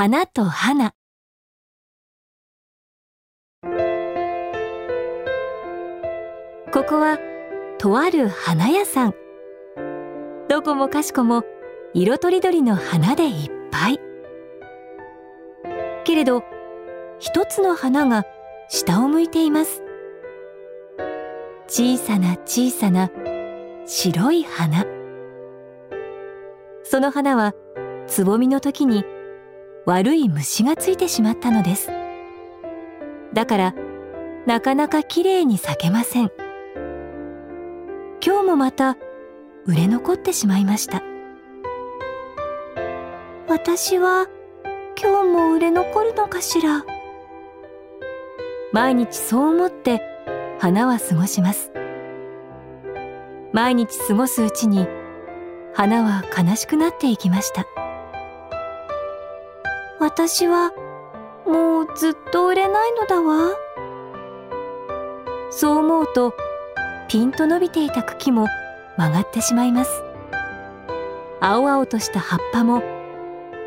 [0.00, 0.92] 花と花。
[6.72, 7.18] ここは
[7.78, 9.14] とある花屋さん。
[10.48, 11.42] どこもかしこも
[11.94, 13.98] 色とりどりの花でいっぱい。
[16.04, 16.44] けれど
[17.18, 18.24] 一つの花が
[18.68, 19.82] 下を向いています。
[21.66, 23.10] 小さな小さな
[23.84, 24.86] 白い花。
[26.84, 27.52] その花は
[28.06, 29.04] つぼみの時に
[29.88, 31.90] 悪い虫がついてしまったのです。
[33.32, 33.74] だから
[34.44, 36.30] なかなかきれいに咲けません。
[38.22, 38.98] 今日もまた
[39.64, 41.02] 売れ残ってしまいました。
[43.48, 44.26] 私は
[45.02, 46.84] 今日も売れ残るのかしら。
[48.72, 50.02] 毎日そう思って
[50.58, 51.72] 花は過ごします。
[53.54, 54.86] 毎日過ごすうちに
[55.72, 57.77] 花は悲しくなっていきました。
[60.10, 60.72] 私は
[61.46, 63.50] もうずっと売れないのだわ。
[65.50, 66.32] そう思うと
[67.08, 68.46] ピンと伸びていた茎も
[68.96, 70.02] 曲がってしまいます。
[71.40, 72.82] 青々とした葉っぱも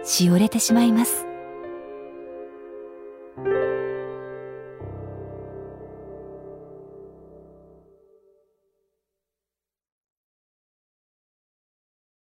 [0.03, 1.27] しおれてしまいます。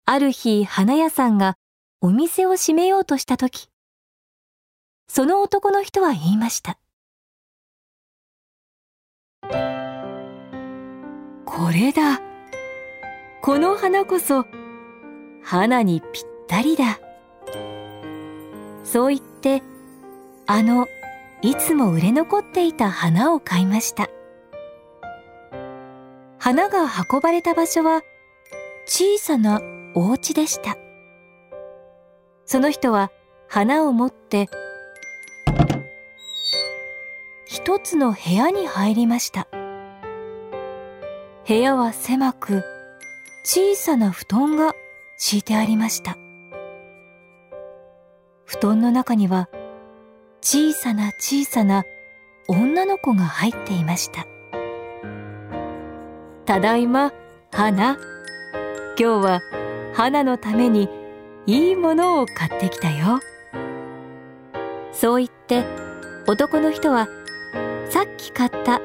[0.07, 1.57] ある日花屋さんが
[2.01, 3.69] お店を閉めようとした時
[5.17, 6.77] その男の人は言いました。
[11.45, 12.21] これだ。
[13.41, 14.45] この花こそ
[15.41, 16.99] 花にぴったりだ。
[18.83, 19.63] そう言って
[20.49, 20.89] あの
[21.43, 24.09] いつも売れ残っていた花を買いました。
[26.41, 28.03] 花が運ばれた場所は
[28.87, 29.61] 小さな
[29.95, 30.77] お家でした。
[32.47, 33.13] その人は
[33.47, 34.49] 花を持って
[37.67, 39.49] 一つの部屋に入りました。
[41.49, 42.63] 部屋は狭く
[43.43, 44.75] 小さな布団が
[45.17, 46.19] 敷いてありました。
[48.45, 49.49] 布団の中には
[50.43, 51.85] 小さな小さな
[52.49, 54.27] 女の子が入っていました。
[56.45, 57.15] ただいま
[57.51, 57.97] 花。
[58.99, 59.41] 今日は
[59.95, 60.91] 花のために
[61.47, 63.21] いいものを買ってきたよ。
[64.93, 65.65] そう言って
[66.27, 67.09] 男の人は
[68.35, 68.83] 買った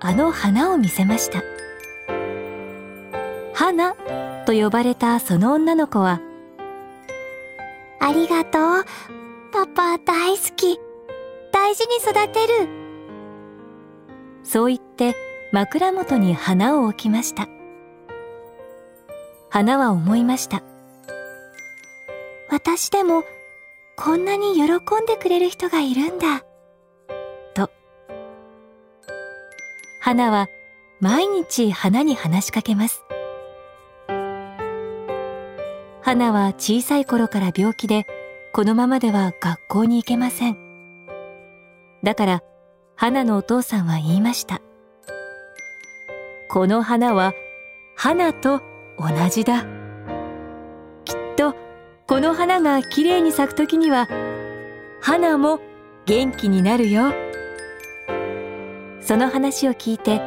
[0.00, 1.42] あの花を見せました。
[3.54, 3.94] 花
[4.46, 6.20] と呼ばれたその女の子は
[8.00, 8.84] ありがとう。
[9.52, 10.78] パパ大好き。
[11.52, 12.68] 大事に育てる。
[14.42, 15.14] そう言って
[15.52, 17.48] 枕元に花を置きました。
[19.50, 20.62] 花は思いました。
[22.50, 23.22] 私でも
[23.96, 26.42] こんなに喜んでくれる人がいるんだ
[30.00, 30.48] 花は
[30.98, 33.04] 毎日花に話しかけます。
[36.00, 38.06] 花は小さい頃から病気で
[38.52, 40.56] このままでは学校に行けません。
[42.02, 42.42] だから
[42.96, 44.62] 花のお父さんは言いました。
[46.48, 47.34] この花は
[47.94, 48.62] 花と
[48.98, 49.66] 同じだ。
[51.04, 51.54] きっと
[52.06, 54.08] この花がきれいに咲く時には
[55.02, 55.60] 花も
[56.06, 57.12] 元気になるよ。
[59.10, 60.20] その話を聞いて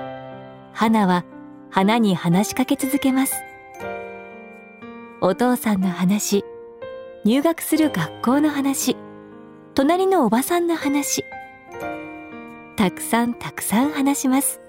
[0.73, 1.23] 花は
[1.69, 3.33] 花に話しかけ続けます。
[5.21, 6.43] お父さんの話
[7.23, 8.97] 入学する学校の話
[9.73, 11.23] 隣のおばさんの話
[12.75, 14.59] たくさんたくさん話します。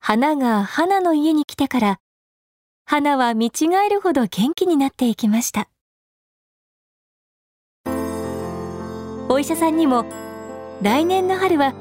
[0.00, 2.00] 花が花の家に来てから
[2.92, 5.68] 花は見違えるほど元気になっていきました。
[9.28, 10.04] お医者さんにも
[10.82, 11.72] 来年の春は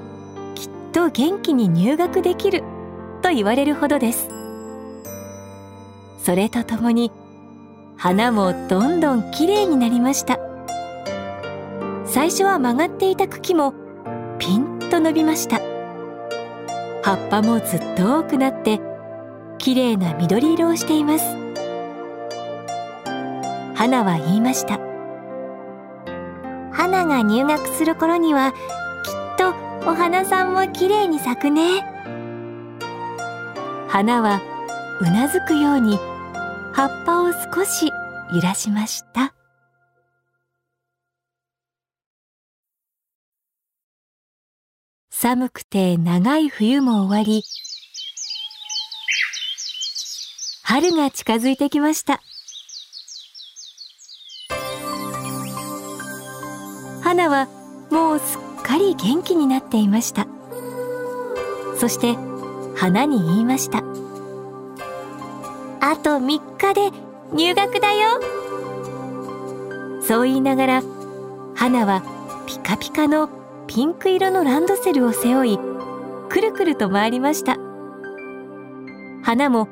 [0.53, 2.63] きっと元気に入学できる
[3.23, 4.29] と言われるほどです。
[6.23, 7.11] それとともに
[7.97, 10.37] 花もどんどんきれいになりました。
[12.05, 13.73] 最初は曲がっていた茎も
[14.37, 15.57] ピンと伸びました。
[17.01, 18.79] 葉っぱもずっと多くなって
[19.69, 21.25] きれいな緑色をしています。
[23.75, 24.79] 花は言いました。
[26.71, 28.57] 花が入学する頃にはきっ
[29.37, 29.49] と
[29.87, 31.83] お花さんもきれいに咲くね。
[33.87, 34.41] 花は
[35.01, 35.97] うなずくように
[36.73, 37.91] 葉っぱを少し
[38.33, 39.35] 揺らしました。
[45.11, 47.43] 寒くて長い冬も終わり
[50.69, 52.21] 春が近づいてきました。
[57.01, 57.47] 花は
[57.89, 60.27] もうすっかり元気になっていました。
[61.75, 62.13] そして
[62.75, 63.79] 花に言いました。
[65.79, 66.91] あと3日で
[67.33, 68.21] 入学だよ。
[70.03, 70.83] そう言いながら
[71.55, 72.03] 花は
[72.45, 73.27] ピカピカの
[73.65, 75.57] ピンク色のランドセルを背負い
[76.29, 77.57] くるくると回りました。
[79.23, 79.67] 花も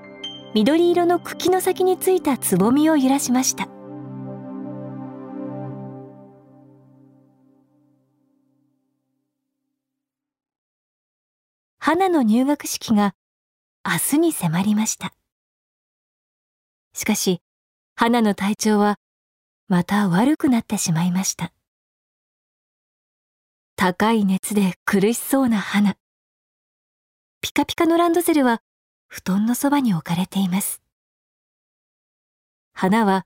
[0.58, 3.68] 緑色の茎の先についたつぼみを揺らしました。
[11.78, 13.14] 花の入学式が
[13.86, 15.14] 明日に迫りました。
[16.96, 17.40] しかし
[17.96, 18.98] 花の体調は
[19.68, 21.54] また悪くなってしまいました。
[23.76, 25.98] 高い熱で苦しそうな花。
[27.42, 28.64] ピカピカのランドセルは
[29.08, 30.82] 布団のそばに置かれています。
[32.74, 33.26] 花は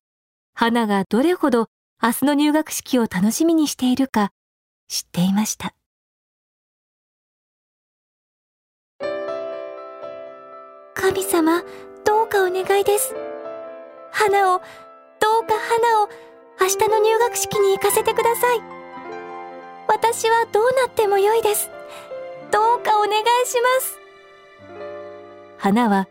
[0.53, 1.67] 花がどれほど
[2.01, 4.31] 明日の入学式を楽しみにしているか
[4.87, 5.73] 知っていました。
[10.93, 11.63] 神様
[12.05, 13.15] どうかお願いです。
[14.11, 14.59] 花を
[15.19, 16.09] どうか花を
[16.59, 18.61] 明日の入学式に行かせてください。
[19.87, 21.69] 私はどうなってもよいです。
[22.51, 24.00] どうかお願いします。
[25.63, 26.07] 花は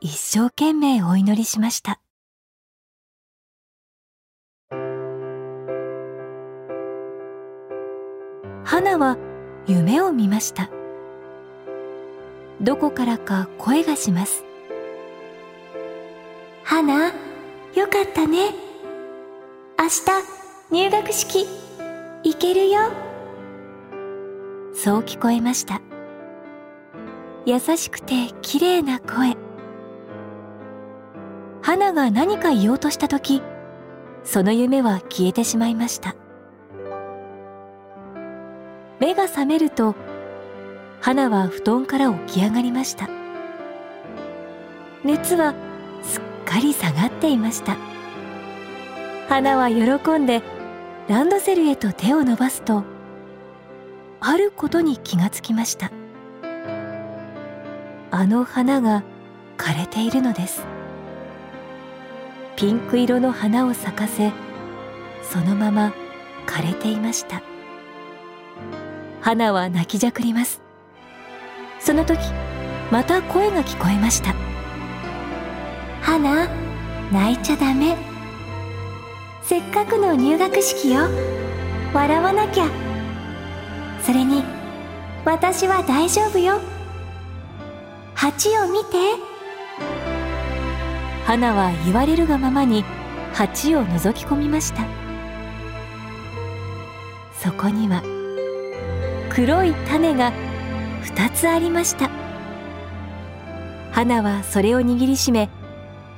[0.00, 1.98] 一生懸命お祈りしました。
[8.62, 9.16] 花は
[9.66, 10.70] 夢を見ました。
[12.60, 14.44] どこからか声がします。
[16.62, 18.52] 花よかったね。
[19.76, 20.02] 明日
[20.70, 21.48] 入学式
[22.22, 22.92] 行けるよ。
[24.72, 25.80] そう聞こえました
[27.46, 29.36] 優しくて綺麗な声。
[31.60, 33.42] 花が何か言おうとした時
[34.22, 36.14] その夢は消えてしまいました。
[38.98, 39.94] 目が覚めると
[41.00, 43.08] 花は布団から起き上がりました。
[45.04, 45.54] 熱は
[46.02, 47.76] すっかり下がっていました。
[49.28, 50.42] 花は喜んで
[51.08, 52.84] ランドセルへと手を伸ばすと
[54.20, 55.90] あることに気がつきました。
[58.16, 59.02] あの花が
[59.58, 60.62] 枯れているのです。
[62.54, 64.30] ピンク色の花を咲かせ
[65.20, 65.92] そのまま
[66.46, 67.42] 枯れていました。
[69.20, 70.62] 花は泣きじゃくります。
[71.80, 72.20] その時
[72.92, 74.32] また声が聞こえました。
[76.00, 76.46] 花
[77.10, 77.96] 泣いちゃダメ。
[79.42, 81.08] せっかくの入学式よ。
[81.92, 82.68] 笑わなきゃ。
[84.00, 84.44] それに
[85.24, 86.60] 私は大丈夫よ。
[88.14, 88.96] 鉢を見て。
[91.26, 92.84] 花は言われるがままに
[93.32, 94.84] 鉢を覗き込みました。
[97.32, 98.02] そこには
[99.30, 100.32] 黒い種が
[101.02, 102.10] 2つありました。
[103.92, 105.48] 花はそれを握りしめ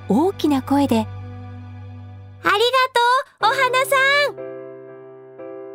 [0.09, 1.07] 大きな声で
[2.43, 2.59] 「ありがと
[3.41, 3.97] うお花さ
[4.33, 4.37] ん!」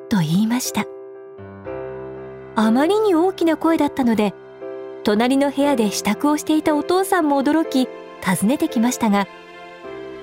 [0.10, 0.86] と言いました。
[2.56, 4.34] あまりに大きな声だったので
[5.04, 7.88] 隣の部屋で支度をしていたお父さんも驚き
[8.24, 9.28] 訪ねてきましたが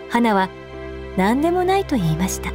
[0.09, 0.49] 花は
[1.17, 2.53] 何でもないと言いました。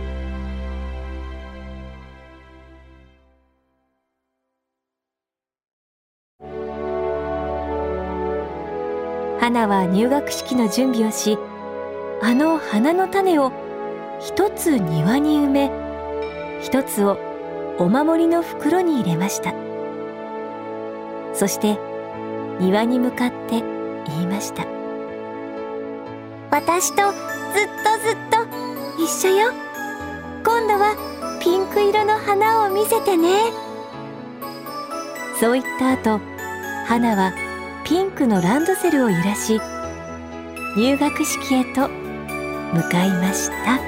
[9.39, 11.37] 花は入学式の準備をし
[12.21, 13.51] あの花の種を
[14.21, 15.71] 一つ庭に埋め
[16.61, 17.17] 一つを
[17.77, 19.53] お守りの袋に入れました。
[21.33, 21.77] そして
[22.59, 23.61] 庭に向かって
[24.07, 24.65] 言いました。
[26.51, 29.51] 私とずっとずっと一緒よ。
[30.43, 30.95] 今度は
[31.41, 33.51] ピンク色の花を見せてね。
[35.39, 36.21] そう言った後
[36.85, 37.33] 花は
[37.85, 39.59] ピンクのランドセルを揺らし
[40.77, 43.79] 入学式へと向かいました。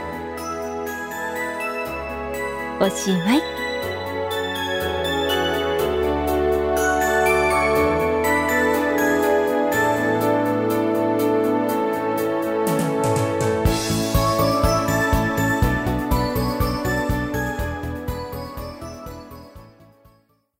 [2.83, 3.64] おしまい。